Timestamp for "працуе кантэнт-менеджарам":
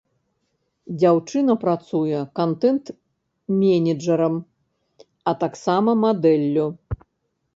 1.63-4.35